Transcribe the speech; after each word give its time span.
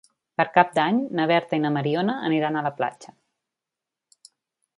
Per 0.41 0.45
Cap 0.53 0.71
d'Any 0.77 1.01
na 1.19 1.27
Berta 1.31 1.59
i 1.59 1.63
na 1.65 1.71
Mariona 1.77 2.17
aniran 2.31 2.57
a 2.57 2.65
la 2.69 2.73
platja. 2.81 3.15